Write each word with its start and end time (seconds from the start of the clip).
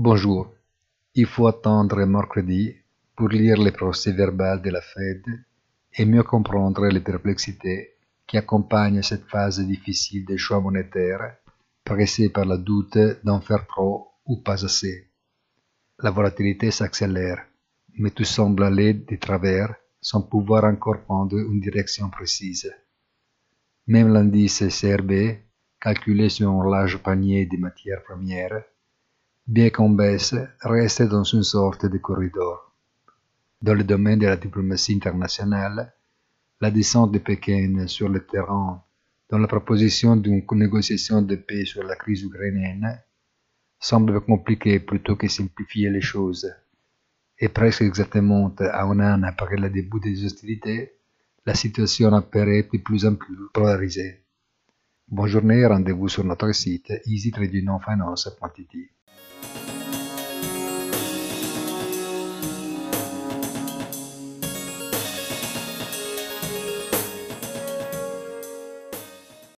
Bonjour. 0.00 0.54
Il 1.16 1.26
faut 1.26 1.48
attendre 1.48 2.04
mercredi 2.04 2.72
pour 3.16 3.30
lire 3.30 3.56
les 3.56 3.72
procès-verbal 3.72 4.62
de 4.62 4.70
la 4.70 4.80
Fed 4.80 5.24
et 5.92 6.04
mieux 6.04 6.22
comprendre 6.22 6.86
les 6.86 7.00
perplexités 7.00 7.96
qui 8.24 8.36
accompagnent 8.36 9.02
cette 9.02 9.24
phase 9.24 9.58
difficile 9.58 10.24
des 10.24 10.38
choix 10.38 10.60
monétaires, 10.60 11.38
pressés 11.82 12.28
par 12.28 12.44
le 12.44 12.58
doute 12.58 12.96
d'en 13.24 13.40
faire 13.40 13.66
trop 13.66 14.12
ou 14.24 14.36
pas 14.36 14.64
assez. 14.64 15.10
La 15.98 16.12
volatilité 16.12 16.70
s'accélère, 16.70 17.44
mais 17.98 18.12
tout 18.12 18.22
semble 18.22 18.62
aller 18.62 18.94
de 18.94 19.16
travers 19.16 19.74
sans 20.00 20.22
pouvoir 20.22 20.62
encore 20.62 21.00
prendre 21.00 21.36
une 21.36 21.58
direction 21.58 22.08
précise. 22.08 22.72
Même 23.88 24.12
l'indice 24.12 24.62
CRB, 24.68 25.40
calculé 25.80 26.28
sur 26.28 26.52
un 26.52 26.70
large 26.70 26.98
panier 26.98 27.46
de 27.46 27.56
matières 27.56 28.04
premières, 28.04 28.62
bien 29.48 29.70
qu'en 29.70 29.88
baisse, 29.88 30.34
reste 30.60 31.02
dans 31.04 31.24
une 31.24 31.42
sorte 31.42 31.86
de 31.86 31.96
corridor. 31.96 32.70
Dans 33.62 33.72
le 33.72 33.82
domaine 33.82 34.18
de 34.18 34.26
la 34.26 34.36
diplomatie 34.36 34.94
internationale, 34.94 35.94
la 36.60 36.70
descente 36.70 37.12
de 37.12 37.18
Pékin 37.18 37.86
sur 37.86 38.10
le 38.10 38.26
terrain 38.26 38.84
dans 39.30 39.38
la 39.38 39.48
proposition 39.48 40.16
d'une 40.16 40.44
négociation 40.52 41.22
de 41.22 41.36
paix 41.36 41.64
sur 41.64 41.82
la 41.82 41.96
crise 41.96 42.24
ukrainienne 42.24 43.00
semble 43.80 44.20
compliquer 44.20 44.80
plutôt 44.80 45.16
que 45.16 45.28
simplifier 45.28 45.88
les 45.88 46.02
choses. 46.02 46.52
Et 47.38 47.48
presque 47.48 47.82
exactement 47.82 48.54
à 48.58 48.82
un 48.82 49.00
an 49.00 49.22
après 49.22 49.56
le 49.56 49.70
début 49.70 50.00
des 50.00 50.26
hostilités, 50.26 50.92
la 51.46 51.54
situation 51.54 52.12
apparaît 52.12 52.68
de 52.70 52.78
plus 52.78 53.06
en 53.06 53.14
plus 53.14 53.36
polarisée. 53.54 54.24
Bonne 55.08 55.28
journée 55.28 55.60
et 55.60 55.66
rendez-vous 55.66 56.08
sur 56.08 56.24
notre 56.24 56.52
site 56.52 56.92
easytradingfinance.it. 57.06 58.97